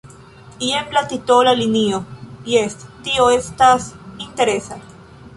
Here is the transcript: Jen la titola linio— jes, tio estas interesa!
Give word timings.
Jen 0.67 0.87
la 0.97 1.01
titola 1.09 1.51
linio— 1.59 1.99
jes, 2.53 2.77
tio 3.09 3.27
estas 3.35 3.85
interesa! 4.29 4.79